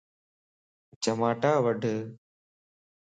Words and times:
چماٽا 1.03 1.53
وڍ 1.65 1.81